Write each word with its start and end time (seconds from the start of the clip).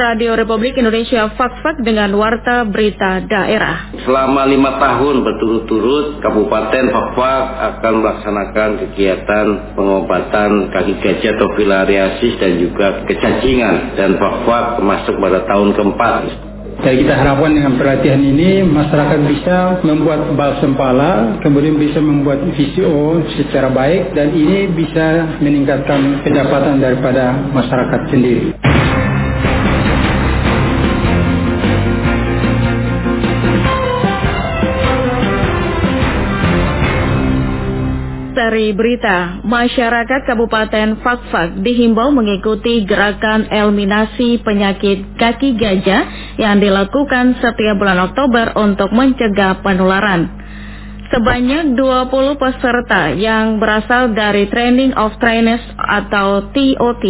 Radio 0.00 0.32
Republik 0.32 0.80
Indonesia 0.80 1.28
Fak-Fak 1.36 1.84
dengan 1.84 2.08
Warta 2.16 2.64
Berita 2.64 3.20
Daerah. 3.20 3.92
Selama 4.00 4.48
lima 4.48 4.80
tahun 4.80 5.20
berturut-turut, 5.20 6.24
Kabupaten 6.24 6.88
Fak-Fak 6.88 7.44
akan 7.60 7.92
melaksanakan 8.00 8.70
kegiatan 8.80 9.46
pengobatan 9.76 10.72
kaki 10.72 11.04
gajah 11.04 11.36
atau 11.36 11.48
filariasis 11.52 12.32
dan 12.40 12.56
juga 12.56 13.04
kecacingan. 13.04 13.92
Dan 14.00 14.16
Fak-Fak 14.16 14.80
masuk 14.80 15.20
pada 15.20 15.44
tahun 15.44 15.76
keempat. 15.76 16.48
Jadi 16.80 17.04
kita 17.04 17.12
harapkan 17.12 17.52
dengan 17.52 17.76
perhatian 17.76 18.24
ini 18.24 18.64
masyarakat 18.64 19.20
bisa 19.28 19.84
membuat 19.84 20.32
balsam 20.32 20.80
pala, 20.80 21.36
kemudian 21.44 21.76
bisa 21.76 22.00
membuat 22.00 22.40
VCO 22.56 23.20
secara 23.36 23.68
baik 23.68 24.16
dan 24.16 24.32
ini 24.32 24.64
bisa 24.72 25.36
meningkatkan 25.44 26.24
pendapatan 26.24 26.80
daripada 26.80 27.36
masyarakat 27.52 28.00
sendiri. 28.08 28.69
Dari 38.60 38.76
berita, 38.76 39.40
masyarakat 39.40 40.28
Kabupaten 40.28 41.00
Fakfak 41.00 41.64
dihimbau 41.64 42.12
mengikuti 42.12 42.84
gerakan 42.84 43.48
eliminasi 43.48 44.36
penyakit 44.44 45.16
kaki 45.16 45.56
gajah 45.56 46.36
yang 46.36 46.60
dilakukan 46.60 47.40
setiap 47.40 47.80
bulan 47.80 48.12
Oktober 48.12 48.52
untuk 48.60 48.92
mencegah 48.92 49.64
penularan. 49.64 50.28
Sebanyak 51.08 51.72
20 51.72 52.36
peserta 52.36 53.16
yang 53.16 53.56
berasal 53.56 54.12
dari 54.12 54.44
Training 54.52 54.92
of 54.92 55.16
Trainers 55.16 55.64
atau 55.80 56.52
TOT 56.52 57.04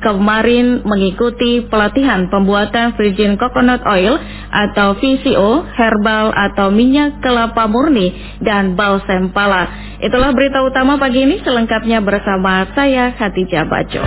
kemarin 0.00 0.80
mengikuti 0.80 1.60
pelatihan 1.68 2.32
pembuatan 2.32 2.96
virgin 2.96 3.36
coconut 3.36 3.84
oil 3.84 4.16
atau 4.50 4.96
VCO, 4.96 5.64
herbal 5.74 6.32
atau 6.32 6.70
minyak 6.70 7.20
kelapa 7.20 7.66
murni, 7.66 8.12
dan 8.42 8.78
balsem 8.78 9.30
pala. 9.34 9.68
Itulah 10.00 10.32
berita 10.36 10.60
utama 10.60 11.00
pagi 11.00 11.24
ini 11.24 11.40
selengkapnya 11.40 12.04
bersama 12.04 12.68
saya 12.76 13.16
Khatijah 13.16 13.64
Baco. 13.64 14.02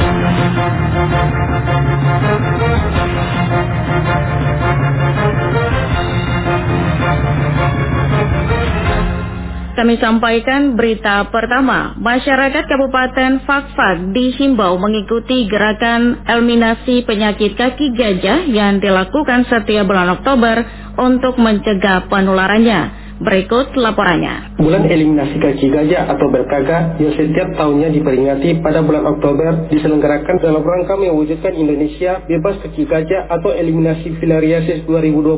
Kami 9.79 9.95
sampaikan 9.95 10.75
berita 10.75 11.31
pertama. 11.31 11.95
Masyarakat 11.95 12.67
Kabupaten 12.67 13.47
Fakfak 13.47 14.11
dihimbau 14.11 14.75
mengikuti 14.75 15.47
gerakan 15.47 16.19
eliminasi 16.27 17.07
penyakit 17.07 17.55
kaki 17.55 17.95
gajah 17.95 18.43
yang 18.51 18.83
dilakukan 18.83 19.47
setiap 19.47 19.87
bulan 19.87 20.19
Oktober 20.19 20.67
untuk 20.99 21.39
mencegah 21.39 22.11
penularannya. 22.11 22.98
Berikut 23.19 23.75
laporannya. 23.75 24.55
Bulan 24.63 24.87
eliminasi 24.87 25.43
kaki 25.43 25.67
gajah 25.67 26.07
atau 26.07 26.31
berkaga 26.31 26.95
yang 27.03 27.11
setiap 27.19 27.51
tahunnya 27.59 27.91
diperingati 27.91 28.63
pada 28.63 28.79
bulan 28.79 29.03
Oktober 29.11 29.67
diselenggarakan 29.67 30.39
dalam 30.39 30.63
rangka 30.63 30.95
mewujudkan 30.95 31.51
Indonesia 31.51 32.23
bebas 32.23 32.63
kaki 32.63 32.87
gajah 32.87 33.27
atau 33.27 33.51
eliminasi 33.51 34.15
filariasis 34.23 34.87
2020 34.87 35.35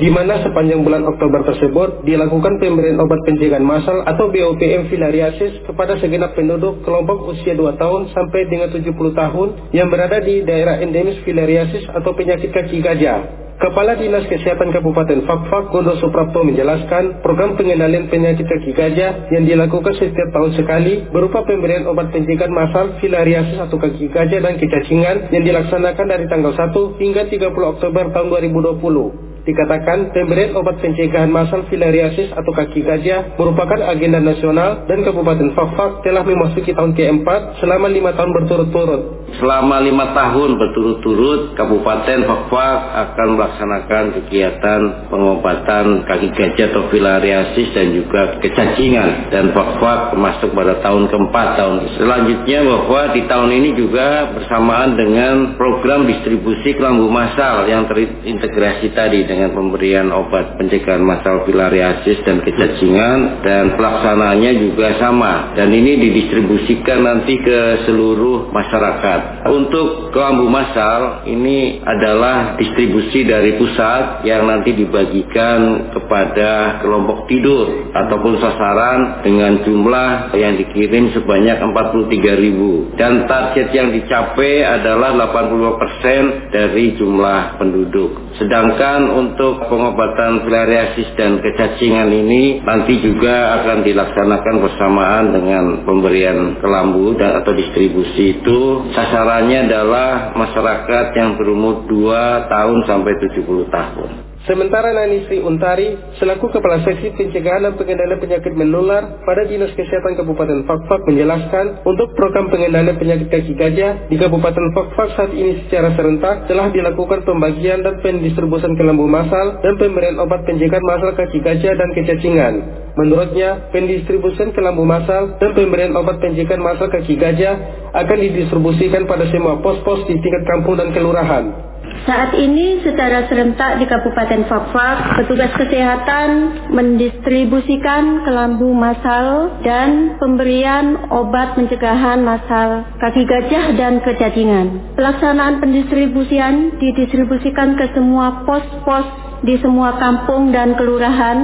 di 0.00 0.08
mana 0.08 0.40
sepanjang 0.40 0.80
bulan 0.88 1.04
Oktober 1.04 1.44
tersebut 1.52 2.08
dilakukan 2.08 2.56
pemberian 2.56 2.96
obat 2.96 3.20
pencegahan 3.28 3.60
massal 3.60 4.00
atau 4.08 4.32
BOPM 4.32 4.88
filariasis 4.88 5.68
kepada 5.68 6.00
segenap 6.00 6.32
penduduk 6.32 6.80
kelompok 6.80 7.28
usia 7.28 7.52
2 7.52 7.76
tahun 7.76 8.08
sampai 8.08 8.48
dengan 8.48 8.72
70 8.72 8.88
tahun 8.88 9.48
yang 9.76 9.92
berada 9.92 10.16
di 10.24 10.40
daerah 10.48 10.80
endemis 10.80 11.20
filariasis 11.28 11.84
atau 11.92 12.16
penyakit 12.16 12.56
kaki 12.56 12.80
gajah. 12.80 13.41
Kepala 13.60 14.00
Dinas 14.00 14.24
Kesehatan 14.30 14.72
Kabupaten 14.72 15.28
Fakfak 15.28 15.74
Gondo 15.74 15.92
Suprapto 16.00 16.40
menjelaskan 16.40 17.20
program 17.20 17.58
pengendalian 17.60 18.08
penyakit 18.08 18.48
kaki 18.48 18.72
gajah 18.72 19.28
yang 19.28 19.44
dilakukan 19.44 19.92
setiap 19.96 20.32
tahun 20.32 20.56
sekali 20.56 21.10
berupa 21.12 21.44
pemberian 21.44 21.84
obat 21.84 22.08
pencegahan 22.14 22.48
massal 22.48 22.96
filariasis 23.02 23.60
atau 23.60 23.76
kaki 23.76 24.08
gajah 24.08 24.40
dan 24.40 24.56
kecacingan 24.56 25.28
yang 25.34 25.44
dilaksanakan 25.44 26.06
dari 26.08 26.24
tanggal 26.32 26.56
1 26.56 26.72
hingga 26.96 27.28
30 27.28 27.52
Oktober 27.52 28.04
tahun 28.16 28.26
2020 28.30 29.31
dikatakan 29.42 30.14
pemberian 30.14 30.54
obat 30.54 30.78
pencegahan 30.78 31.26
masal 31.26 31.66
filariasis 31.66 32.30
atau 32.30 32.52
kaki 32.54 32.86
gajah 32.86 33.34
merupakan 33.34 33.90
agenda 33.90 34.22
nasional 34.22 34.86
dan 34.86 35.02
Kabupaten 35.02 35.50
Fakfak 35.58 36.06
telah 36.06 36.22
memasuki 36.22 36.70
tahun 36.70 36.94
keempat 36.94 37.58
selama 37.58 37.90
lima 37.90 38.14
tahun 38.14 38.30
berturut-turut. 38.30 39.02
Selama 39.32 39.80
lima 39.80 40.12
tahun 40.12 40.60
berturut-turut, 40.60 41.56
Kabupaten 41.56 42.18
Fakfak 42.28 42.78
akan 42.92 43.28
melaksanakan 43.40 44.04
kegiatan 44.20 44.80
pengobatan 45.08 46.04
kaki 46.04 46.28
gajah 46.36 46.66
atau 46.68 46.82
filariasis 46.92 47.72
dan 47.72 47.96
juga 47.96 48.38
kecacingan. 48.44 49.32
Dan 49.32 49.56
Fakfak 49.56 50.14
masuk 50.20 50.52
pada 50.52 50.78
tahun 50.84 51.08
keempat 51.08 51.48
tahun. 51.58 51.76
Selanjutnya 51.96 52.60
bahwa 52.60 53.00
di 53.16 53.22
tahun 53.24 53.50
ini 53.50 53.70
juga 53.74 54.36
bersamaan 54.36 54.94
dengan 54.94 55.56
program 55.56 56.04
distribusi 56.04 56.76
kelambu 56.76 57.08
masal 57.08 57.64
yang 57.66 57.88
terintegrasi 57.88 58.92
tadi 58.92 59.31
dengan 59.32 59.56
pemberian 59.56 60.12
obat 60.12 60.60
pencegahan 60.60 61.00
masal 61.00 61.48
filariasis 61.48 62.20
dan 62.28 62.44
kecacingan 62.44 63.40
dan 63.40 63.80
pelaksanaannya 63.80 64.52
juga 64.60 65.00
sama 65.00 65.56
dan 65.56 65.72
ini 65.72 65.96
didistribusikan 65.96 67.00
nanti 67.00 67.40
ke 67.40 67.88
seluruh 67.88 68.52
masyarakat. 68.52 69.48
Untuk 69.48 70.12
kelambu 70.12 70.52
masal 70.52 71.24
ini 71.24 71.80
adalah 71.80 72.60
distribusi 72.60 73.24
dari 73.24 73.56
pusat 73.56 74.28
yang 74.28 74.44
nanti 74.44 74.76
dibagikan 74.76 75.88
kepada 75.96 76.84
kelompok 76.84 77.24
tidur 77.32 77.88
ataupun 77.96 78.36
sasaran 78.36 79.24
dengan 79.24 79.64
jumlah 79.64 80.36
yang 80.36 80.60
dikirim 80.60 81.16
sebanyak 81.16 81.56
43 81.56 82.42
ribu 82.44 82.92
dan 83.00 83.24
target 83.24 83.72
yang 83.72 83.88
dicapai 83.96 84.60
adalah 84.60 85.16
80% 85.32 86.52
dari 86.52 86.92
jumlah 87.00 87.56
penduduk. 87.56 88.36
Sedangkan 88.36 89.21
untuk 89.22 89.62
pengobatan 89.70 90.42
filariasis 90.42 91.14
dan 91.14 91.38
kecacingan 91.38 92.10
ini 92.10 92.58
nanti 92.66 92.98
juga 92.98 93.62
akan 93.62 93.86
dilaksanakan 93.86 94.56
bersamaan 94.58 95.24
dengan 95.30 95.64
pemberian 95.86 96.58
kelambu 96.58 97.14
dan 97.14 97.38
atau 97.42 97.52
distribusi 97.54 98.42
itu 98.42 98.90
sasarannya 98.90 99.70
adalah 99.70 100.34
masyarakat 100.34 101.06
yang 101.14 101.38
berumur 101.38 101.86
2 101.86 102.50
tahun 102.50 102.78
sampai 102.90 103.12
70 103.30 103.70
tahun. 103.70 104.31
Sementara 104.42 104.90
Nani 104.90 105.22
Sri 105.30 105.38
Untari, 105.38 105.94
selaku 106.18 106.50
Kepala 106.50 106.82
Seksi 106.82 107.14
Pencegahan 107.14 107.62
dan 107.62 107.78
Pengendalian 107.78 108.18
Penyakit 108.18 108.50
Menular 108.58 109.22
pada 109.22 109.46
Dinas 109.46 109.70
Kesehatan 109.70 110.18
Kabupaten 110.18 110.66
Fakfak 110.66 111.06
menjelaskan, 111.06 111.86
untuk 111.86 112.10
program 112.18 112.50
pengendalian 112.50 112.98
penyakit 112.98 113.30
kaki 113.30 113.54
gajah 113.54 114.10
di 114.10 114.18
Kabupaten 114.18 114.74
Fakfak 114.74 115.14
saat 115.14 115.30
ini 115.30 115.62
secara 115.62 115.94
serentak 115.94 116.50
telah 116.50 116.74
dilakukan 116.74 117.22
pembagian 117.22 117.86
dan 117.86 118.02
pendistribusian 118.02 118.74
kelambu 118.74 119.06
masal 119.06 119.62
dan 119.62 119.78
pemberian 119.78 120.18
obat 120.18 120.42
pencegahan 120.42 120.82
masal 120.90 121.14
kaki 121.14 121.38
gajah 121.38 121.78
dan 121.78 121.88
kecacingan. 121.94 122.54
Menurutnya, 122.98 123.70
pendistribusian 123.70 124.50
kelambu 124.58 124.82
masal 124.82 125.38
dan 125.38 125.54
pemberian 125.54 125.94
obat 125.94 126.18
pencegahan 126.18 126.58
masal 126.58 126.90
kaki 126.90 127.14
gajah 127.14 127.54
akan 127.94 128.18
didistribusikan 128.18 129.06
pada 129.06 129.22
semua 129.30 129.62
pos-pos 129.62 130.02
di 130.10 130.18
tingkat 130.18 130.42
kampung 130.50 130.82
dan 130.82 130.90
kelurahan. 130.90 131.71
Saat 132.02 132.34
ini 132.34 132.82
secara 132.82 133.30
serentak 133.30 133.78
di 133.78 133.86
Kabupaten 133.86 134.42
Fakfak, 134.50 135.22
petugas 135.22 135.54
kesehatan 135.54 136.28
mendistribusikan 136.74 138.26
kelambu 138.26 138.74
masal 138.74 139.54
dan 139.62 140.18
pemberian 140.18 140.98
obat 141.14 141.54
pencegahan 141.54 142.18
masal 142.26 142.82
kaki 142.98 143.22
gajah 143.22 143.78
dan 143.78 144.02
kecacingan. 144.02 144.98
Pelaksanaan 144.98 145.62
pendistribusian 145.62 146.74
didistribusikan 146.82 147.78
ke 147.78 147.94
semua 147.94 148.42
pos-pos 148.50 149.06
di 149.46 149.54
semua 149.62 149.94
kampung 150.02 150.50
dan 150.50 150.74
kelurahan. 150.74 151.38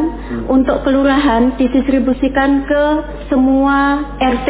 Untuk 0.51 0.83
kelurahan 0.83 1.55
didistribusikan 1.55 2.67
ke 2.67 2.85
semua 3.31 4.11
RT. 4.19 4.49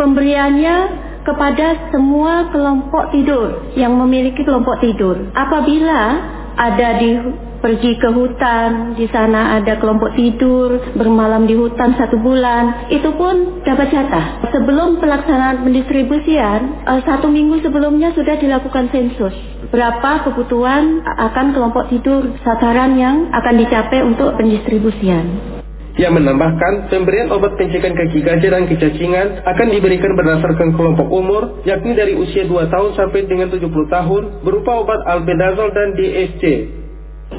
Pemberiannya 0.00 1.11
kepada 1.22 1.90
semua 1.94 2.50
kelompok 2.50 3.14
tidur 3.14 3.72
yang 3.78 3.94
memiliki 3.94 4.42
kelompok 4.42 4.82
tidur. 4.82 5.30
Apabila 5.34 6.00
ada 6.58 6.88
di 7.00 7.10
pergi 7.62 7.94
ke 7.94 8.10
hutan, 8.10 8.98
di 8.98 9.06
sana 9.06 9.62
ada 9.62 9.78
kelompok 9.78 10.18
tidur, 10.18 10.82
bermalam 10.98 11.46
di 11.46 11.54
hutan 11.54 11.94
satu 11.94 12.18
bulan, 12.18 12.90
itu 12.90 13.06
pun 13.14 13.62
dapat 13.62 13.94
jatah. 13.94 14.50
Sebelum 14.50 14.98
pelaksanaan 14.98 15.62
pendistribusian, 15.62 16.82
eh, 16.82 17.00
satu 17.06 17.30
minggu 17.30 17.62
sebelumnya 17.62 18.10
sudah 18.18 18.34
dilakukan 18.34 18.90
sensus. 18.90 19.32
Berapa 19.70 20.26
kebutuhan 20.26 21.06
akan 21.06 21.46
kelompok 21.54 21.86
tidur 21.88 22.34
sasaran 22.42 22.98
yang 22.98 23.30
akan 23.30 23.54
dicapai 23.62 24.02
untuk 24.02 24.34
pendistribusian. 24.34 25.51
Ia 25.92 26.08
menambahkan, 26.08 26.88
pemberian 26.88 27.28
obat 27.28 27.52
pencegahan 27.60 27.92
kaki 27.92 28.24
gajah 28.24 28.50
dan 28.56 28.64
kecacingan 28.64 29.44
akan 29.44 29.66
diberikan 29.68 30.16
berdasarkan 30.16 30.72
kelompok 30.72 31.04
umur, 31.12 31.60
yakni 31.68 31.92
dari 31.92 32.16
usia 32.16 32.48
2 32.48 32.72
tahun 32.72 32.96
sampai 32.96 33.28
dengan 33.28 33.52
70 33.52 33.68
tahun, 33.68 34.22
berupa 34.40 34.80
obat 34.80 35.04
albendazol 35.04 35.68
dan 35.76 35.92
DSC. 35.92 36.42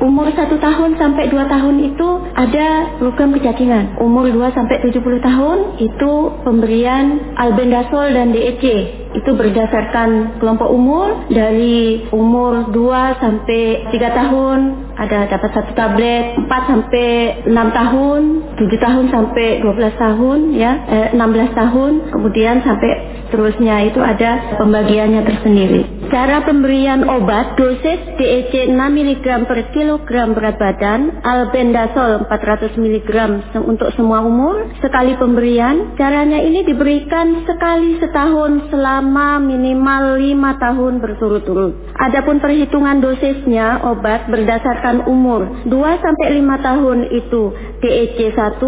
Umur 0.02 0.26
1 0.26 0.58
tahun 0.58 0.98
sampai 0.98 1.30
2 1.30 1.54
tahun 1.54 1.76
itu 1.86 2.10
ada 2.34 2.98
program 2.98 3.30
kecacingan. 3.38 4.02
Umur 4.02 4.26
2 4.26 4.50
sampai 4.58 4.82
70 4.82 5.22
tahun 5.22 5.58
itu 5.78 6.12
pemberian 6.42 7.38
albendazol 7.38 8.10
dan 8.10 8.34
DEC. 8.34 8.66
Itu 9.14 9.38
berdasarkan 9.38 10.42
kelompok 10.42 10.70
umur 10.70 11.30
dari 11.30 12.06
umur 12.10 12.74
2 12.74 13.22
sampai 13.22 13.90
3 13.94 14.20
tahun 14.20 14.60
ada 14.94 15.26
dapat 15.26 15.50
satu 15.58 15.72
tablet 15.74 16.38
4 16.38 16.70
sampai 16.70 17.10
6 17.50 17.50
tahun, 17.50 18.22
7 18.62 18.78
tahun 18.78 19.06
sampai 19.10 19.48
12 19.66 19.96
tahun 19.98 20.40
ya, 20.54 20.72
eh, 20.86 21.08
16 21.18 21.50
tahun, 21.58 22.14
kemudian 22.14 22.62
sampai 22.62 22.92
seterusnya 23.26 23.90
itu 23.90 23.98
ada 23.98 24.62
pembagiannya 24.62 25.26
tersendiri. 25.26 25.82
Cara 26.14 26.46
pemberian 26.46 27.02
obat 27.10 27.58
dosis 27.58 27.98
DEC 28.22 28.70
6 28.70 28.78
mg 28.78 29.26
per 29.50 29.74
kilogram 29.74 30.38
berat 30.38 30.62
badan, 30.62 31.26
albendazol 31.26 32.30
400 32.30 32.78
mg 32.78 33.10
untuk 33.66 33.90
semua 33.98 34.22
umur, 34.22 34.70
sekali 34.78 35.18
pemberian. 35.18 35.98
Caranya 35.98 36.38
ini 36.38 36.62
diberikan 36.62 37.42
sekali 37.50 37.98
setahun 37.98 38.70
selama 38.70 39.03
minimal 39.42 40.22
5 40.22 40.64
tahun 40.64 40.94
berturut-turut. 41.04 41.74
Adapun 41.98 42.40
perhitungan 42.40 43.02
dosisnya 43.04 43.84
obat 43.84 44.30
berdasarkan 44.30 45.10
umur 45.10 45.68
2 45.68 46.04
sampai 46.04 46.28
5 46.40 46.68
tahun 46.68 46.98
itu 47.12 47.42
DEC 47.84 48.18
1, 48.32 48.62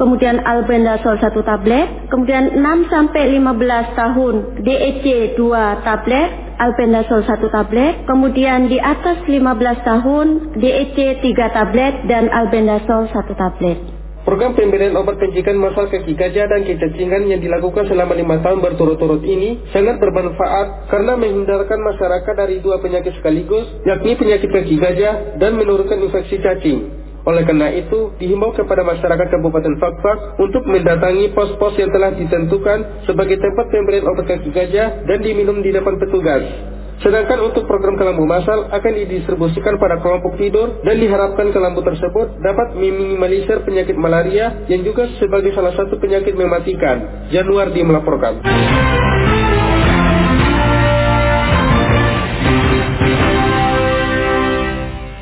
kemudian 0.00 0.42
albendazol 0.42 1.20
1 1.20 1.30
tablet, 1.44 1.86
kemudian 2.10 2.58
6 2.58 2.92
sampai 2.92 3.36
15 3.36 3.98
tahun 3.98 4.34
DEC 4.64 5.04
2 5.36 5.86
tablet, 5.86 6.30
albendazol 6.58 7.22
1 7.22 7.54
tablet, 7.54 7.94
kemudian 8.06 8.66
di 8.66 8.78
atas 8.82 9.22
15 9.26 9.86
tahun 9.86 10.26
DEC 10.58 11.22
3 11.22 11.56
tablet 11.56 11.94
dan 12.10 12.26
albendazol 12.30 13.06
1 13.10 13.34
tablet. 13.36 13.97
Program 14.28 14.52
pemberian 14.52 14.92
obat 15.00 15.16
pencegahan 15.16 15.56
masal 15.56 15.88
kaki 15.88 16.12
gajah 16.12 16.52
dan 16.52 16.60
kecacingan 16.60 17.32
yang 17.32 17.40
dilakukan 17.40 17.88
selama 17.88 18.12
lima 18.12 18.36
tahun 18.44 18.60
berturut-turut 18.60 19.24
ini 19.24 19.64
sangat 19.72 19.96
bermanfaat 19.96 20.92
karena 20.92 21.16
menghindarkan 21.16 21.80
masyarakat 21.80 22.34
dari 22.36 22.60
dua 22.60 22.76
penyakit 22.76 23.16
sekaligus, 23.16 23.64
yakni 23.88 24.20
penyakit 24.20 24.52
kaki 24.52 24.76
gajah 24.76 25.40
dan 25.40 25.56
menurunkan 25.56 25.96
infeksi 26.04 26.44
cacing. 26.44 26.92
Oleh 27.24 27.40
karena 27.48 27.72
itu, 27.72 28.12
dihimbau 28.20 28.52
kepada 28.52 28.84
masyarakat 28.84 29.32
Kabupaten 29.32 29.80
Fakfak 29.80 30.36
untuk 30.44 30.60
mendatangi 30.68 31.32
pos-pos 31.32 31.80
yang 31.80 31.88
telah 31.88 32.12
ditentukan 32.12 33.08
sebagai 33.08 33.40
tempat 33.40 33.72
pemberian 33.72 34.12
obat 34.12 34.28
kaki 34.28 34.52
gajah 34.52 35.08
dan 35.08 35.24
diminum 35.24 35.64
di 35.64 35.72
depan 35.72 35.96
petugas. 35.96 36.44
Sedangkan 36.98 37.38
untuk 37.46 37.62
program 37.70 37.94
kelambu 37.94 38.26
masal 38.26 38.66
akan 38.74 38.92
didistribusikan 39.06 39.78
pada 39.78 40.02
kelompok 40.02 40.34
tidur 40.34 40.82
dan 40.82 40.98
diharapkan 40.98 41.54
kelambu 41.54 41.86
tersebut 41.86 42.42
dapat 42.42 42.74
meminimalisir 42.74 43.62
penyakit 43.62 43.94
malaria 43.94 44.66
yang 44.66 44.82
juga 44.82 45.06
sebagai 45.22 45.54
salah 45.54 45.74
satu 45.78 45.94
penyakit 46.02 46.34
mematikan. 46.34 47.30
Januardi 47.30 47.86
melaporkan. 47.86 48.42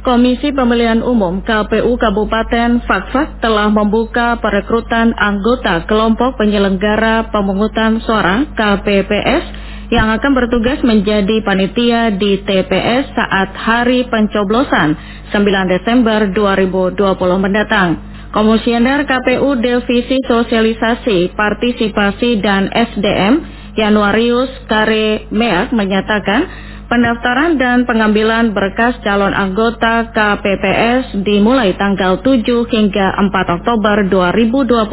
Komisi 0.06 0.54
Pemilihan 0.54 1.02
Umum 1.02 1.42
KPU 1.42 1.98
Kabupaten 1.98 2.78
Fakfak 2.86 3.42
telah 3.42 3.68
membuka 3.68 4.38
perekrutan 4.38 5.10
anggota 5.18 5.82
kelompok 5.84 6.38
penyelenggara 6.38 7.28
pemungutan 7.34 7.98
suara 8.00 8.46
KPPS 8.54 9.65
yang 9.90 10.10
akan 10.10 10.32
bertugas 10.34 10.82
menjadi 10.82 11.42
panitia 11.46 12.14
di 12.14 12.42
TPS 12.42 13.14
saat 13.14 13.54
hari 13.54 14.06
pencoblosan 14.10 14.98
9 15.30 15.74
Desember 15.74 16.30
2020 16.34 16.98
mendatang. 17.38 17.98
Komisioner 18.34 19.06
KPU 19.08 19.56
Divisi 19.62 20.20
Sosialisasi, 20.26 21.32
Partisipasi 21.32 22.42
dan 22.44 22.68
SDM 22.68 23.40
Januarius 23.78 24.50
Kare 24.68 25.30
Meak 25.32 25.72
menyatakan 25.72 26.66
Pendaftaran 26.86 27.58
dan 27.58 27.82
pengambilan 27.82 28.54
berkas 28.54 29.02
calon 29.02 29.34
anggota 29.34 30.06
KPPS 30.14 31.18
dimulai 31.26 31.74
tanggal 31.74 32.22
7 32.22 32.46
hingga 32.46 33.06
4 33.26 33.56
Oktober 33.58 34.06
2020 34.06 34.86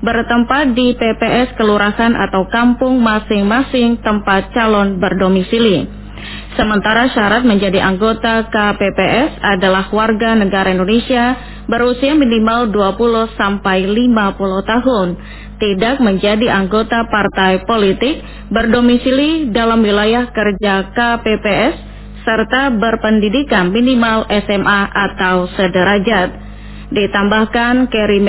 bertempat 0.00 0.76
di 0.76 0.92
PPS 0.96 1.56
kelurahan 1.56 2.12
atau 2.16 2.48
kampung 2.52 3.00
masing-masing 3.00 4.00
tempat 4.04 4.52
calon 4.52 5.00
berdomisili. 5.00 5.88
Sementara 6.56 7.12
syarat 7.12 7.44
menjadi 7.44 7.84
anggota 7.84 8.48
KPPS 8.48 9.44
adalah 9.44 9.92
warga 9.92 10.32
negara 10.32 10.72
Indonesia 10.72 11.36
berusia 11.68 12.16
minimal 12.16 12.72
20 12.72 13.36
sampai 13.36 13.84
50 13.84 14.72
tahun 14.72 15.08
tidak 15.60 16.00
menjadi 16.00 16.52
anggota 16.52 17.04
partai 17.08 17.64
politik 17.68 18.20
berdomisili 18.48 19.52
dalam 19.52 19.84
wilayah 19.84 20.32
kerja 20.32 20.92
KPPS 20.92 21.74
serta 22.24 22.74
berpendidikan 22.74 23.70
minimal 23.70 24.26
SMA 24.26 24.82
atau 24.90 25.46
sederajat. 25.54 26.28
Ditambahkan 26.90 27.86
Kerry 27.92 28.20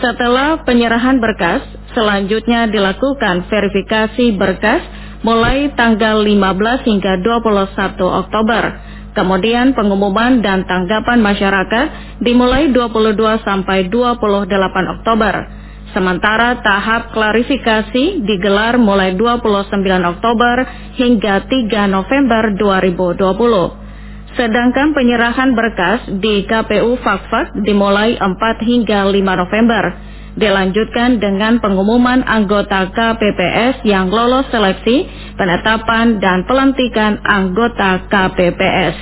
setelah 0.00 0.64
penyerahan 0.64 1.20
berkas, 1.20 1.60
selanjutnya 1.92 2.66
dilakukan 2.72 3.46
verifikasi 3.52 4.32
berkas 4.34 4.80
mulai 5.20 5.68
tanggal 5.76 6.24
15 6.24 6.88
hingga 6.88 7.20
21 7.20 8.00
Oktober. 8.00 8.64
Kemudian 9.12 9.76
pengumuman 9.76 10.40
dan 10.40 10.64
tanggapan 10.64 11.20
masyarakat 11.20 12.18
dimulai 12.24 12.72
22 12.72 13.44
sampai 13.44 13.92
28 13.92 14.94
Oktober. 14.96 15.34
Sementara 15.90 16.62
tahap 16.62 17.10
klarifikasi 17.10 18.22
digelar 18.22 18.78
mulai 18.78 19.18
29 19.18 19.82
Oktober 20.06 20.56
hingga 20.94 21.44
3 21.50 21.90
November 21.90 22.54
2020. 22.54 23.89
Sedangkan 24.38 24.94
penyerahan 24.94 25.58
berkas 25.58 26.06
di 26.22 26.46
KPU 26.46 26.94
Fakfak 27.02 27.50
dimulai 27.66 28.14
4 28.14 28.30
hingga 28.62 29.10
5 29.10 29.42
November. 29.42 29.84
Dilanjutkan 30.38 31.18
dengan 31.18 31.58
pengumuman 31.58 32.22
anggota 32.22 32.86
KPPS 32.94 33.82
yang 33.82 34.14
lolos 34.14 34.46
seleksi, 34.54 35.02
penetapan 35.34 36.22
dan 36.22 36.46
pelantikan 36.46 37.18
anggota 37.26 38.06
KPPS. 38.06 38.96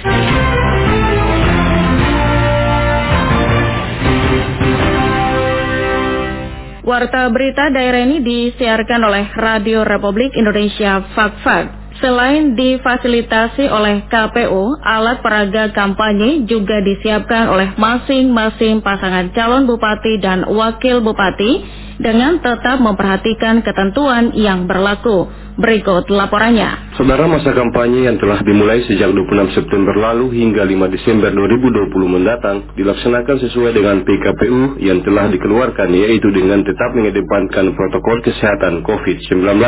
Warta 6.89 7.29
berita 7.29 7.69
daerah 7.69 8.01
ini 8.01 8.25
disiarkan 8.25 9.05
oleh 9.05 9.29
Radio 9.37 9.85
Republik 9.85 10.33
Indonesia 10.33 11.05
Fak-Fak. 11.13 11.88
Selain 11.99 12.55
difasilitasi 12.55 13.67
oleh 13.67 14.07
KPU, 14.07 14.79
alat 14.87 15.19
peraga 15.19 15.75
kampanye 15.75 16.47
juga 16.47 16.79
disiapkan 16.79 17.51
oleh 17.51 17.75
masing-masing 17.75 18.87
pasangan 18.87 19.35
calon 19.35 19.67
bupati 19.67 20.23
dan 20.23 20.47
wakil 20.47 21.03
bupati 21.03 21.67
dengan 21.99 22.39
tetap 22.39 22.79
memperhatikan 22.79 23.61
ketentuan 23.67 24.33
yang 24.33 24.71
berlaku. 24.71 25.29
Berikut 25.59 26.07
laporannya. 26.07 26.95
Saudara 26.95 27.27
masa 27.27 27.51
kampanye 27.51 28.07
yang 28.07 28.15
telah 28.23 28.39
dimulai 28.47 28.79
sejak 28.87 29.11
26 29.11 29.59
September 29.59 29.91
lalu 29.91 30.31
hingga 30.31 30.63
5 30.63 30.87
Desember 30.95 31.35
2020 31.35 31.99
mendatang 32.07 32.63
dilaksanakan 32.79 33.43
sesuai 33.43 33.75
dengan 33.75 34.07
PKPU 34.07 34.79
yang 34.79 35.03
telah 35.03 35.27
dikeluarkan 35.27 35.91
yaitu 35.99 36.31
dengan 36.31 36.63
tetap 36.63 36.95
mengedepankan 36.95 37.75
protokol 37.75 38.23
kesehatan 38.23 38.87
COVID-19. 38.87 39.59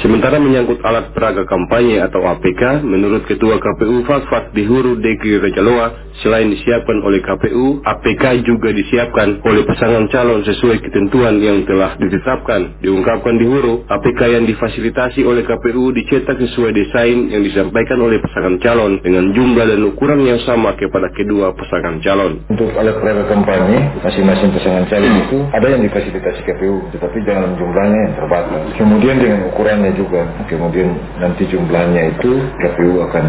Sementara 0.00 0.40
menyangkut 0.40 0.80
alat 0.80 1.12
peraga 1.12 1.44
kampanye 1.44 2.00
atau 2.00 2.24
APK, 2.24 2.80
menurut 2.88 3.28
Ketua 3.28 3.60
KPU 3.60 4.08
Fakfak 4.08 4.56
di 4.56 4.64
Huru 4.64 4.96
Deki 4.96 5.36
Rejaloa, 5.36 6.16
selain 6.24 6.48
disiapkan 6.48 7.04
oleh 7.04 7.20
KPU, 7.20 7.84
APK 7.84 8.40
juga 8.40 8.72
disiapkan 8.72 9.44
oleh 9.44 9.68
pasangan 9.68 10.08
calon 10.08 10.40
sesuai 10.48 10.80
ketentuan 10.80 11.44
yang 11.44 11.65
telah 11.66 11.98
ditetapkan. 11.98 12.80
Diungkapkan 12.80 13.34
di 13.36 13.44
Huru, 13.44 13.82
APK 13.90 14.20
yang 14.30 14.44
difasilitasi 14.46 15.26
oleh 15.26 15.42
KPU 15.42 15.90
dicetak 15.92 16.38
sesuai 16.38 16.72
desain 16.72 17.28
yang 17.34 17.42
disampaikan 17.42 17.98
oleh 17.98 18.22
pasangan 18.22 18.56
calon 18.62 19.02
dengan 19.02 19.34
jumlah 19.34 19.66
dan 19.66 19.80
ukuran 19.82 20.22
yang 20.22 20.40
sama 20.46 20.78
kepada 20.78 21.10
kedua 21.12 21.52
pasangan 21.52 21.98
calon. 22.00 22.46
Untuk 22.46 22.70
alat 22.78 22.96
peraga 23.02 23.26
kampanye, 23.26 23.98
masing-masing 24.00 24.54
pasangan 24.54 24.86
calon 24.86 25.12
itu 25.26 25.38
ada 25.50 25.66
yang 25.66 25.82
difasilitasi 25.82 26.40
KPU, 26.46 26.78
tetapi 26.94 27.18
jangan 27.26 27.58
jumlahnya 27.58 27.98
yang 28.06 28.14
terbatas. 28.14 28.62
Kemudian 28.78 29.16
dengan 29.18 29.50
ukurannya 29.50 29.92
juga, 29.98 30.22
kemudian 30.46 30.94
nanti 31.18 31.42
jumlahnya 31.50 32.14
itu 32.14 32.32
KPU 32.62 33.02
akan 33.10 33.24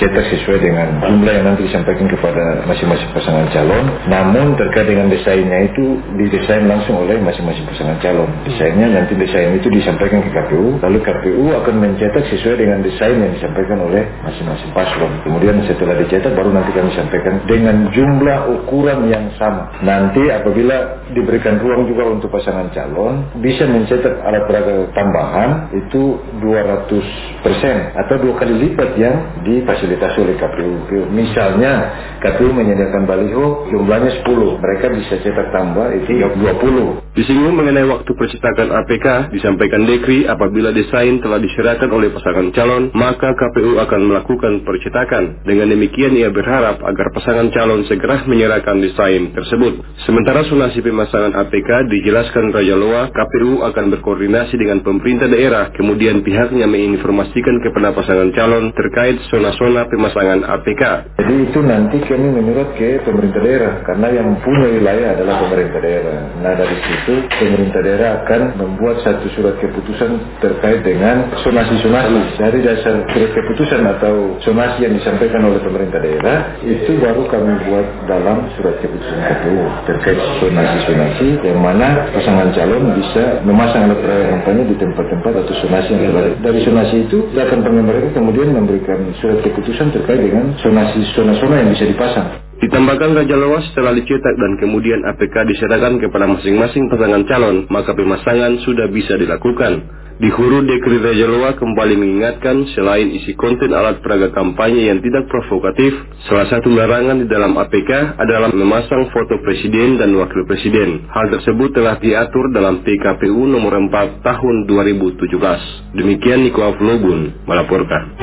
cetak 0.00 0.24
sesuai 0.32 0.58
dengan 0.64 0.88
jumlah 1.04 1.32
yang 1.32 1.46
nanti 1.52 1.68
disampaikan 1.68 2.06
kepada 2.08 2.64
masing-masing 2.64 3.10
pasangan 3.12 3.46
calon. 3.52 3.84
Namun 4.08 4.56
terkait 4.56 4.88
dengan 4.88 5.10
desainnya 5.10 5.68
itu 5.68 5.98
didesain 6.16 6.64
langsung 6.64 7.02
oleh 7.02 7.18
masing-masing 7.18 7.66
pasangan 7.66 7.81
calon. 8.02 8.30
Desainnya 8.46 8.86
nanti 8.92 9.16
desain 9.16 9.56
itu 9.56 9.68
disampaikan 9.72 10.22
ke 10.22 10.30
KPU, 10.30 10.78
lalu 10.82 10.98
KPU 11.02 11.44
akan 11.62 11.74
mencetak 11.78 12.24
sesuai 12.30 12.56
dengan 12.60 12.84
desain 12.84 13.16
yang 13.18 13.32
disampaikan 13.34 13.78
oleh 13.82 14.02
masing-masing 14.22 14.70
paslon. 14.70 15.12
Kemudian 15.26 15.58
setelah 15.66 15.98
dicetak 15.98 16.32
baru 16.36 16.50
nanti 16.52 16.70
kami 16.74 16.90
sampaikan 16.94 17.42
dengan 17.48 17.88
jumlah 17.90 18.38
ukuran 18.60 19.08
yang 19.08 19.30
sama. 19.40 19.72
Nanti 19.82 20.28
apabila 20.28 21.06
diberikan 21.12 21.58
ruang 21.58 21.88
juga 21.88 22.08
untuk 22.08 22.28
pasangan 22.30 22.70
calon 22.72 23.30
bisa 23.40 23.64
mencetak 23.68 24.20
alat 24.22 24.44
peraga 24.46 24.74
tambahan 24.92 25.50
itu 25.74 26.20
200 26.40 27.31
persen 27.42 27.90
atau 27.98 28.22
dua 28.22 28.38
kali 28.38 28.54
lipat 28.54 28.94
yang 28.94 29.42
difasilitasi 29.42 30.16
oleh 30.22 30.36
KPU. 30.38 31.10
Misalnya 31.10 31.74
KPU 32.22 32.54
menyediakan 32.54 33.02
baliho 33.04 33.66
jumlahnya 33.68 34.22
10, 34.22 34.62
mereka 34.62 34.86
bisa 34.94 35.18
cetak 35.18 35.50
tambah 35.50 35.90
itu 35.98 36.22
20. 36.22 37.02
Disinggung 37.12 37.58
mengenai 37.58 37.84
waktu 37.90 38.08
percetakan 38.08 38.72
APK, 38.72 39.06
disampaikan 39.34 39.84
Dekri 39.84 40.24
apabila 40.24 40.70
desain 40.72 41.18
telah 41.20 41.42
diserahkan 41.42 41.90
oleh 41.90 42.08
pasangan 42.14 42.48
calon, 42.54 42.88
maka 42.94 43.34
KPU 43.34 43.76
akan 43.82 44.00
melakukan 44.08 44.62
percetakan. 44.62 45.44
Dengan 45.44 45.74
demikian 45.74 46.14
ia 46.16 46.30
berharap 46.30 46.80
agar 46.80 47.06
pasangan 47.12 47.50
calon 47.52 47.84
segera 47.90 48.24
menyerahkan 48.24 48.78
desain 48.80 49.34
tersebut. 49.34 49.82
Sementara 50.06 50.46
sonasi 50.46 50.78
pemasangan 50.80 51.34
APK 51.34 51.90
dijelaskan 51.90 52.54
Raja 52.54 52.78
Loa, 52.78 53.10
KPU 53.10 53.66
akan 53.66 53.84
berkoordinasi 53.98 54.54
dengan 54.54 54.80
pemerintah 54.86 55.26
daerah, 55.26 55.74
kemudian 55.74 56.22
pihaknya 56.22 56.70
menginformasikan 56.70 57.31
kepada 57.40 57.96
pasangan 57.96 58.28
calon 58.36 58.76
terkait 58.76 59.16
zona-zona 59.32 59.88
pemasangan 59.88 60.44
APK. 60.44 60.82
Jadi 61.16 61.34
itu 61.48 61.60
nanti 61.64 61.96
kami 62.04 62.28
menurut 62.28 62.76
ke 62.76 63.00
pemerintah 63.08 63.40
daerah, 63.40 63.74
karena 63.88 64.08
yang 64.12 64.28
punya 64.44 64.68
wilayah 64.68 65.08
adalah 65.16 65.40
pemerintah 65.40 65.80
daerah. 65.80 66.18
Nah 66.44 66.52
dari 66.52 66.76
situ 66.76 67.14
pemerintah 67.40 67.80
daerah 67.80 68.10
akan 68.22 68.40
membuat 68.60 69.00
satu 69.00 69.26
surat 69.32 69.56
keputusan 69.64 70.20
terkait 70.44 70.84
dengan 70.84 71.32
sonasi-sonasi. 71.40 72.36
Dari 72.36 72.58
dasar 72.60 73.08
surat 73.08 73.30
keputusan 73.32 73.80
atau 73.96 74.36
sonasi 74.44 74.84
yang 74.84 74.94
disampaikan 75.00 75.48
oleh 75.48 75.60
pemerintah 75.64 76.04
daerah, 76.04 76.60
itu 76.60 77.00
baru 77.00 77.24
kami 77.32 77.52
buat 77.64 77.86
dalam 78.04 78.52
surat 78.60 78.76
keputusan 78.84 79.18
KPU 79.24 79.64
terkait 79.88 80.18
sonasi-sonasi 80.44 81.28
yang 81.46 81.58
mana 81.64 82.12
pasangan 82.12 82.52
calon 82.52 82.92
bisa 82.98 83.40
memasang 83.46 83.88
alat 83.88 84.00
kampanye 84.04 84.68
di 84.68 84.76
tempat-tempat 84.76 85.32
atau 85.46 85.54
sonasi 85.64 85.88
yang 85.96 86.12
telah 86.12 86.24
dari 86.42 86.60
sonasi 86.66 86.96
itu 87.06 87.21
akan 87.30 87.58
mereka 87.86 88.08
kemudian 88.18 88.50
memberikan 88.50 89.14
surat 89.22 89.38
keputusan 89.46 89.94
terkait 89.94 90.18
dengan 90.18 90.56
sonasi 90.58 91.06
zona-zona 91.14 91.62
yang 91.62 91.70
bisa 91.70 91.86
dipasang. 91.86 92.42
Ditambahkan 92.62 93.18
Raja 93.18 93.34
Loas 93.34 93.66
setelah 93.74 93.90
dicetak 93.90 94.34
dan 94.38 94.54
kemudian 94.62 95.02
APK 95.02 95.34
diserahkan 95.50 95.98
kepada 95.98 96.30
masing-masing 96.30 96.86
pasangan 96.86 97.26
calon, 97.26 97.66
maka 97.66 97.90
pemasangan 97.90 98.62
sudah 98.62 98.86
bisa 98.86 99.18
dilakukan. 99.18 100.01
Di 100.22 100.30
huru 100.30 100.62
Dekri 100.62 101.02
Raja 101.02 101.26
Loa 101.26 101.50
kembali 101.58 101.98
mengingatkan 101.98 102.62
selain 102.78 103.10
isi 103.10 103.34
konten 103.34 103.74
alat 103.74 103.98
peraga 104.06 104.30
kampanye 104.30 104.86
yang 104.86 105.02
tidak 105.02 105.26
provokatif, 105.26 105.98
salah 106.30 106.46
satu 106.46 106.70
larangan 106.70 107.18
di 107.18 107.26
dalam 107.26 107.58
APK 107.58 108.22
adalah 108.22 108.54
memasang 108.54 109.10
foto 109.10 109.42
presiden 109.42 109.98
dan 109.98 110.14
wakil 110.14 110.46
presiden. 110.46 111.10
Hal 111.10 111.26
tersebut 111.26 111.74
telah 111.74 111.98
diatur 111.98 112.54
dalam 112.54 112.86
PKPU 112.86 113.50
nomor 113.50 113.74
4 113.74 114.22
tahun 114.22 114.70
2017. 114.70 115.98
Demikian 115.98 116.46
Niko 116.46 116.70
Aflobun 116.70 117.42
melaporkan. 117.42 118.14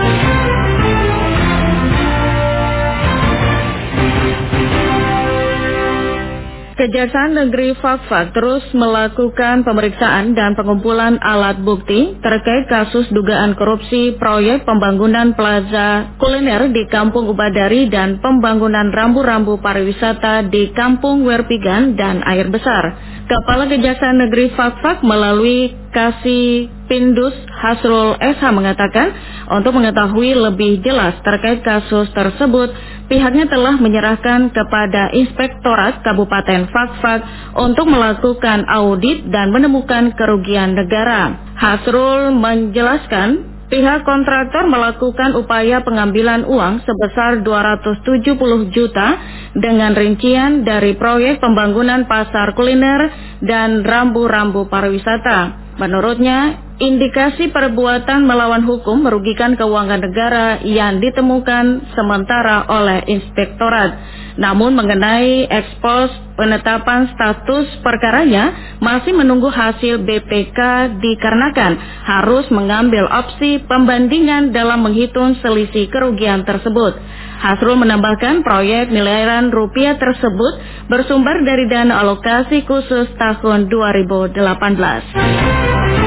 Kejaksaan 6.79 7.35
Negeri 7.35 7.75
Fakfak 7.75 8.31
terus 8.31 8.63
melakukan 8.71 9.67
pemeriksaan 9.67 10.31
dan 10.31 10.55
pengumpulan 10.55 11.19
alat 11.19 11.59
bukti 11.59 12.15
terkait 12.23 12.71
kasus 12.71 13.03
dugaan 13.11 13.51
korupsi 13.59 14.15
proyek 14.15 14.63
pembangunan 14.63 15.35
plaza 15.35 16.15
kuliner 16.23 16.71
di 16.71 16.87
Kampung 16.87 17.27
Ubadari 17.27 17.91
dan 17.91 18.23
pembangunan 18.23 18.95
rambu-rambu 18.95 19.59
pariwisata 19.59 20.47
di 20.47 20.71
Kampung 20.71 21.27
Werpigan 21.27 21.99
dan 21.99 22.23
Air 22.23 22.47
Besar. 22.47 22.95
Kepala 23.27 23.67
Kejaksaan 23.67 24.23
Negeri 24.23 24.55
Fakfak 24.55 25.03
melalui 25.03 25.75
Kasih 25.91 26.78
Pindus 26.89 27.37
Hasrul 27.53 28.17
SH 28.17 28.49
mengatakan 28.49 29.13
untuk 29.53 29.77
mengetahui 29.77 30.33
lebih 30.33 30.81
jelas 30.81 31.15
terkait 31.21 31.61
kasus 31.61 32.09
tersebut, 32.17 32.73
pihaknya 33.05 33.45
telah 33.45 33.77
menyerahkan 33.77 34.49
kepada 34.49 35.13
Inspektorat 35.13 36.01
Kabupaten 36.01 36.65
Fakfak 36.73 37.21
untuk 37.61 37.85
melakukan 37.85 38.65
audit 38.65 39.29
dan 39.29 39.53
menemukan 39.53 40.17
kerugian 40.17 40.73
negara. 40.73 41.53
Hasrul 41.53 42.33
menjelaskan 42.33 43.49
Pihak 43.69 44.01
kontraktor 44.01 44.65
melakukan 44.65 45.37
upaya 45.37 45.85
pengambilan 45.85 46.41
uang 46.41 46.81
sebesar 46.89 47.45
270 47.45 48.73
juta 48.73 49.07
dengan 49.53 49.93
rincian 49.93 50.65
dari 50.65 50.97
proyek 50.97 51.37
pembangunan 51.37 52.09
pasar 52.09 52.57
kuliner 52.57 53.13
dan 53.45 53.85
rambu-rambu 53.85 54.65
pariwisata. 54.73 55.69
Menurutnya, 55.77 56.68
indikasi 56.79 57.51
perbuatan 57.51 58.23
melawan 58.23 58.63
hukum 58.63 59.03
merugikan 59.03 59.59
keuangan 59.59 59.99
negara 59.99 60.63
yang 60.63 61.03
ditemukan 61.03 61.91
sementara 61.91 62.63
oleh 62.71 63.03
inspektorat. 63.11 63.99
Namun 64.39 64.71
mengenai 64.71 65.51
ekspos 65.51 66.07
penetapan 66.39 67.11
status 67.11 67.67
perkaranya 67.83 68.79
masih 68.79 69.11
menunggu 69.11 69.51
hasil 69.51 70.07
BPK 70.07 70.59
dikarenakan 71.03 71.75
harus 72.07 72.47
mengambil 72.47 73.03
opsi 73.11 73.59
pembandingan 73.67 74.55
dalam 74.55 74.87
menghitung 74.87 75.35
selisih 75.43 75.91
kerugian 75.91 76.47
tersebut. 76.47 76.95
Hasrul 77.39 77.75
menambahkan 77.75 78.43
proyek 78.47 78.91
miliaran 78.91 79.51
rupiah 79.51 79.99
tersebut 79.99 80.87
bersumber 80.87 81.43
dari 81.43 81.67
dana 81.67 81.99
alokasi 82.03 82.63
khusus 82.63 83.11
tahun 83.19 83.67
2018. 83.67 85.98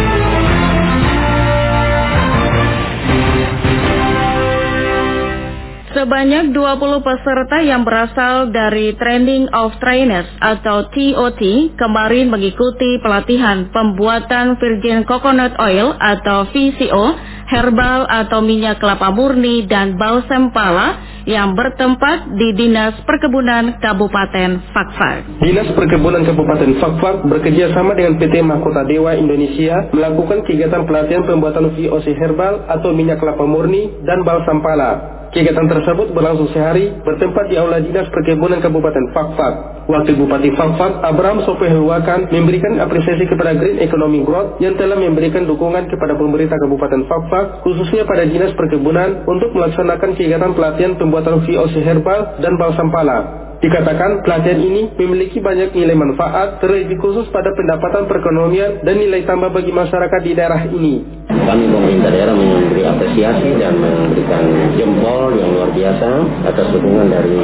Sebanyak 6.02 6.50
20 6.50 6.98
peserta 7.06 7.62
yang 7.62 7.86
berasal 7.86 8.50
dari 8.50 8.90
Training 8.98 9.46
of 9.54 9.78
Trainers 9.78 10.26
atau 10.42 10.90
TOT 10.90 11.38
kemarin 11.78 12.26
mengikuti 12.26 12.98
pelatihan 12.98 13.70
pembuatan 13.70 14.58
virgin 14.58 15.06
coconut 15.06 15.54
oil 15.62 15.94
atau 15.94 16.50
VCO, 16.50 17.06
herbal 17.46 18.10
atau 18.10 18.42
minyak 18.42 18.82
kelapa 18.82 19.14
murni 19.14 19.62
dan 19.70 19.94
balsam 19.94 20.50
pala 20.50 20.98
yang 21.22 21.54
bertempat 21.54 22.34
di 22.34 22.50
Dinas 22.50 22.98
Perkebunan 23.06 23.78
Kabupaten 23.78 24.74
Fakfak. 24.74 25.38
Dinas 25.38 25.70
Perkebunan 25.70 26.26
Kabupaten 26.26 26.82
Fakfak 26.82 27.30
bekerjasama 27.30 27.94
dengan 27.94 28.18
PT 28.18 28.42
Mahkota 28.42 28.82
Dewa 28.90 29.14
Indonesia 29.14 29.86
melakukan 29.94 30.50
kegiatan 30.50 30.82
pelatihan 30.82 31.22
pembuatan 31.22 31.70
VOC 31.78 32.10
herbal 32.18 32.66
atau 32.66 32.90
minyak 32.90 33.22
kelapa 33.22 33.46
murni 33.46 34.02
dan 34.02 34.26
balsam 34.26 34.58
pala. 34.58 35.21
Kegiatan 35.32 35.64
tersebut 35.64 36.12
berlangsung 36.12 36.52
sehari 36.52 36.92
bertempat 36.92 37.48
di 37.48 37.56
Aula 37.56 37.80
Dinas 37.80 38.04
Perkebunan 38.12 38.60
Kabupaten 38.60 39.16
Fakfak. 39.16 39.54
Wakil 39.88 40.20
Bupati 40.20 40.52
Fakfak, 40.52 41.00
Abraham 41.00 41.40
Sopehluakan, 41.48 42.28
memberikan 42.28 42.76
apresiasi 42.76 43.24
kepada 43.24 43.56
Green 43.56 43.80
Economy 43.80 44.28
Growth 44.28 44.60
yang 44.60 44.76
telah 44.76 44.92
memberikan 44.92 45.48
dukungan 45.48 45.88
kepada 45.88 46.20
pemerintah 46.20 46.60
Kabupaten 46.60 47.08
Fakfak, 47.08 47.64
khususnya 47.64 48.04
pada 48.04 48.28
Dinas 48.28 48.52
Perkebunan 48.52 49.24
untuk 49.24 49.56
melaksanakan 49.56 50.20
kegiatan 50.20 50.52
pelatihan 50.52 51.00
pembuatan 51.00 51.40
VOC 51.48 51.80
herbal 51.80 52.36
dan 52.44 52.52
balsam 52.60 52.92
pala. 52.92 53.42
Dikatakan 53.62 54.26
pelatihan 54.26 54.58
ini 54.58 54.90
memiliki 54.98 55.38
banyak 55.38 55.70
nilai 55.72 55.94
manfaat, 55.94 56.58
terlebih 56.58 56.98
khusus 56.98 57.30
pada 57.30 57.54
pendapatan 57.54 58.10
perekonomian 58.10 58.82
dan 58.82 58.98
nilai 58.98 59.22
tambah 59.22 59.54
bagi 59.54 59.70
masyarakat 59.70 60.20
di 60.26 60.32
daerah 60.34 60.66
ini. 60.66 61.21
Kami 61.42 61.64
pemerintah 61.68 62.10
daerah 62.14 62.34
memberi 62.38 62.82
apresiasi 62.86 63.58
dan 63.58 63.74
memberikan 63.76 64.44
jempol 64.78 65.34
yang 65.34 65.50
luar 65.58 65.70
biasa 65.74 66.08
atas 66.46 66.66
dukungan 66.70 67.10
dari 67.10 67.34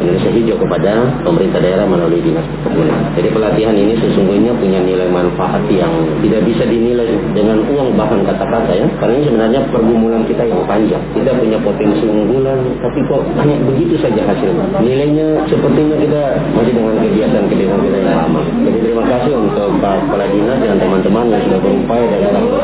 Indonesia 0.00 0.30
Hijau 0.32 0.56
kepada 0.58 0.92
pemerintah 1.22 1.60
daerah 1.60 1.86
melalui 1.86 2.24
dinas 2.24 2.42
perkebunan. 2.50 3.14
Jadi 3.14 3.28
pelatihan 3.30 3.74
ini 3.76 3.94
sesungguhnya 4.00 4.52
punya 4.56 4.80
nilai 4.80 5.08
manfaat 5.12 5.62
yang 5.68 5.92
tidak 6.24 6.40
bisa 6.48 6.64
dinilai 6.64 7.14
dengan 7.36 7.62
uang 7.68 7.94
bahkan 7.94 8.24
kata-kata 8.24 8.72
ya. 8.74 8.86
Karena 8.98 9.12
ini 9.20 9.24
sebenarnya 9.28 9.60
pergumulan 9.70 10.22
kita 10.24 10.42
yang 10.48 10.62
panjang. 10.64 11.02
Kita 11.12 11.30
punya 11.36 11.58
potensi 11.60 12.04
unggulan, 12.08 12.58
tapi 12.80 12.98
kok 13.06 13.22
hanya 13.38 13.56
begitu 13.62 13.94
saja 14.00 14.24
hasilnya. 14.24 14.66
Nilainya 14.80 15.26
sepertinya 15.46 15.96
kita 16.00 16.22
masih 16.56 16.72
dengan 16.74 16.96
kegiatan-kegiatan 16.98 17.80
kita 17.84 17.96
yang 18.02 18.16
lama. 18.24 18.40
Jadi 18.64 18.78
terima 18.82 19.04
kasih 19.04 19.32
untuk 19.36 19.68
Pak 19.78 19.94
Kepala 20.08 20.26
Dinas 20.32 20.58
dan 20.64 20.76
teman-teman 20.80 21.24
yang 21.28 21.42
sudah 21.46 21.60
berupaya 21.60 22.04
dari 22.08 22.26
tahun 22.32 22.46
ke 22.48 22.58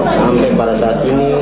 sampai 0.00 0.50
pada 0.56 0.74
saat 0.80 0.98
ini 1.04 1.36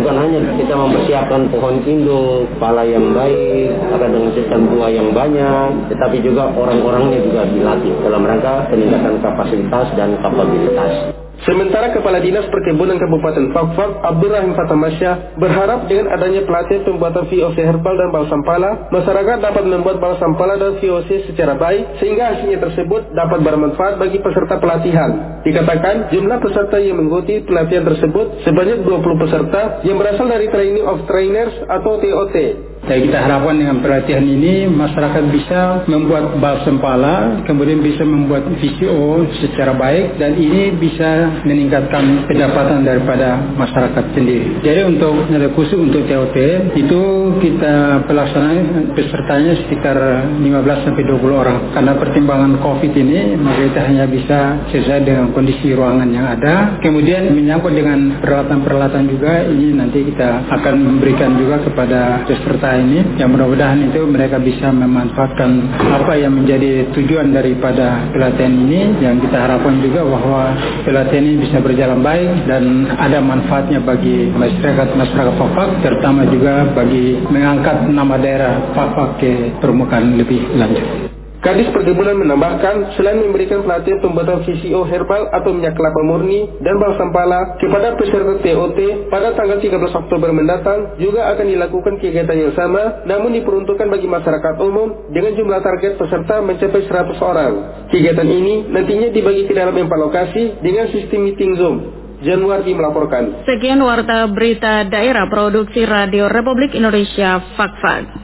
bukan 0.00 0.16
hanya 0.20 0.38
kita 0.60 0.74
mempersiapkan 0.76 1.48
pohon 1.48 1.80
induk, 1.84 2.46
pala 2.60 2.84
yang 2.84 3.16
baik, 3.16 3.72
akan 3.94 4.08
dengan 4.12 4.30
sistem 4.36 4.60
tua 4.68 4.88
yang 4.92 5.08
banyak, 5.16 5.68
tetapi 5.92 6.20
juga 6.20 6.52
orang-orangnya 6.52 7.18
juga 7.24 7.42
dilatih 7.48 7.94
dalam 8.04 8.22
rangka 8.22 8.68
peningkatan 8.68 9.14
kapasitas 9.24 9.86
dan 9.96 10.18
kapabilitas. 10.20 11.23
Sementara 11.44 11.92
Kepala 11.92 12.24
Dinas 12.24 12.48
Perkebunan 12.48 12.96
Kabupaten 12.96 13.52
Fakfak, 13.52 14.00
Abdurrahim 14.00 14.56
Fatamasya, 14.56 15.36
berharap 15.36 15.84
dengan 15.92 16.08
adanya 16.16 16.40
pelatihan 16.48 16.88
pembuatan 16.88 17.28
VOC 17.28 17.56
herbal 17.60 18.00
dan 18.00 18.08
balsam 18.08 18.40
pala, 18.48 18.88
masyarakat 18.88 19.44
dapat 19.44 19.64
membuat 19.68 20.00
balsam 20.00 20.40
pala 20.40 20.56
dan 20.56 20.80
VOC 20.80 21.28
secara 21.28 21.52
baik, 21.60 22.00
sehingga 22.00 22.32
hasilnya 22.32 22.64
tersebut 22.64 23.12
dapat 23.12 23.44
bermanfaat 23.44 24.00
bagi 24.00 24.24
peserta 24.24 24.56
pelatihan. 24.56 25.44
Dikatakan, 25.44 26.08
jumlah 26.16 26.40
peserta 26.40 26.80
yang 26.80 26.96
mengikuti 26.96 27.44
pelatihan 27.44 27.84
tersebut 27.92 28.40
sebanyak 28.48 28.80
20 28.80 29.22
peserta 29.28 29.84
yang 29.84 30.00
berasal 30.00 30.24
dari 30.24 30.48
Training 30.48 30.88
of 30.88 31.04
Trainers 31.04 31.52
atau 31.68 32.00
TOT. 32.00 32.36
Jadi 32.84 33.08
kita 33.08 33.18
harapkan 33.24 33.56
dengan 33.56 33.80
pelatihan 33.80 34.24
ini 34.24 34.68
masyarakat 34.68 35.24
bisa 35.32 35.60
membuat 35.88 36.36
balsam 36.36 36.76
pala, 36.76 37.40
kemudian 37.48 37.80
bisa 37.80 38.04
membuat 38.04 38.44
VCO 38.60 39.24
secara 39.40 39.72
baik 39.72 40.20
dan 40.20 40.36
ini 40.36 40.74
bisa 40.76 41.40
meningkatkan 41.48 42.28
pendapatan 42.28 42.84
daripada 42.84 43.40
masyarakat 43.56 44.04
sendiri. 44.12 44.60
Jadi 44.60 44.80
untuk 44.84 45.26
khusus 45.56 45.80
untuk 45.80 46.04
TOT 46.04 46.36
itu 46.76 47.02
kita 47.40 48.04
pelaksanaan 48.04 48.92
pesertanya 48.92 49.56
sekitar 49.64 49.96
15 50.36 50.84
sampai 50.84 51.02
20 51.08 51.42
orang. 51.42 51.58
Karena 51.72 51.92
pertimbangan 51.96 52.52
COVID 52.60 52.92
ini 52.92 53.38
maka 53.40 53.60
kita 53.64 53.80
hanya 53.80 54.04
bisa 54.04 54.38
sesuai 54.68 55.00
dengan 55.08 55.32
kondisi 55.32 55.72
ruangan 55.72 56.08
yang 56.12 56.26
ada. 56.28 56.76
Kemudian 56.84 57.32
menyangkut 57.32 57.72
dengan 57.72 58.20
peralatan-peralatan 58.20 59.02
juga 59.08 59.46
ini 59.48 59.72
nanti 59.72 60.04
kita 60.04 60.52
akan 60.52 60.74
memberikan 60.76 61.36
juga 61.40 61.64
kepada 61.64 62.28
peserta 62.28 62.73
ini 62.80 63.18
yang 63.20 63.30
mudah-mudahan 63.32 63.80
itu 63.86 64.02
mereka 64.08 64.40
bisa 64.42 64.70
memanfaatkan 64.74 65.50
apa 65.78 66.18
yang 66.18 66.34
menjadi 66.34 66.90
tujuan 66.92 67.30
daripada 67.30 68.10
pelatihan 68.10 68.54
ini 68.54 68.98
yang 68.98 69.20
kita 69.22 69.36
harapkan 69.36 69.78
juga 69.80 70.02
bahwa 70.02 70.42
pelatihan 70.82 71.24
ini 71.24 71.36
bisa 71.46 71.58
berjalan 71.62 72.00
baik 72.02 72.48
dan 72.50 72.90
ada 72.98 73.18
manfaatnya 73.22 73.78
bagi 73.82 74.30
masyarakat 74.34 74.88
masyarakat 74.98 75.34
Fafak 75.34 75.70
terutama 75.82 76.26
juga 76.26 76.66
bagi 76.74 77.18
mengangkat 77.30 77.86
nama 77.90 78.14
daerah 78.18 78.74
Fafak 78.74 79.22
ke 79.22 79.54
permukaan 79.62 80.18
lebih 80.18 80.42
lanjut. 80.58 81.13
Kadis 81.44 81.68
Perkebunan 81.76 82.16
menambahkan, 82.24 82.96
selain 82.96 83.20
memberikan 83.20 83.60
pelatihan 83.60 84.00
pembuatan 84.00 84.48
VCO 84.48 84.80
herbal 84.88 85.28
atau 85.28 85.52
minyak 85.52 85.76
kelapa 85.76 86.00
murni 86.00 86.48
dan 86.64 86.80
balsam 86.80 87.12
pala 87.12 87.60
kepada 87.60 87.92
peserta 88.00 88.40
TOT 88.40 88.78
pada 89.12 89.36
tanggal 89.36 89.60
13 89.60 89.76
Oktober 89.76 90.32
mendatang, 90.32 90.96
juga 90.96 91.28
akan 91.36 91.44
dilakukan 91.44 92.00
kegiatan 92.00 92.48
yang 92.48 92.56
sama, 92.56 93.04
namun 93.04 93.36
diperuntukkan 93.36 93.92
bagi 93.92 94.08
masyarakat 94.08 94.54
umum 94.56 95.12
dengan 95.12 95.36
jumlah 95.36 95.60
target 95.60 96.00
peserta 96.00 96.40
mencapai 96.40 96.80
100 96.80 97.20
orang. 97.20 97.52
Kegiatan 97.92 98.24
ini 98.24 98.64
nantinya 98.72 99.12
dibagi 99.12 99.44
ke 99.44 99.52
dalam 99.52 99.76
empat 99.76 100.00
lokasi 100.00 100.64
dengan 100.64 100.88
sistem 100.96 101.28
meeting 101.28 101.60
Zoom. 101.60 101.76
Januari 102.24 102.72
melaporkan. 102.72 103.44
Sekian 103.44 103.84
warta 103.84 104.24
berita 104.32 104.88
daerah 104.88 105.28
produksi 105.28 105.84
Radio 105.84 106.24
Republik 106.32 106.72
Indonesia 106.72 107.36
Fakfak. 107.52 108.23